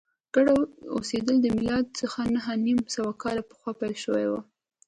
ګډ 0.35 0.47
اوسېدل 0.95 1.35
له 1.43 1.49
میلاد 1.57 1.85
څخه 1.99 2.19
نهه 2.35 2.53
نیم 2.65 2.79
سوه 2.95 3.11
کاله 3.23 3.41
پخوا 3.49 3.71
پیل 3.79 3.93
شوي 4.03 4.25
و 4.29 4.33